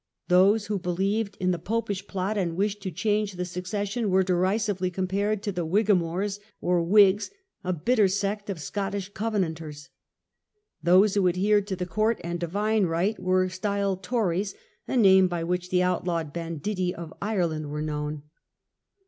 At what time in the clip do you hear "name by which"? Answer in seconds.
14.97-15.69